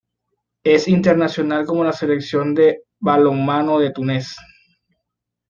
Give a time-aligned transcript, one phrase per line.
[0.63, 4.35] Es internacional con la Selección de balonmano de Túnez.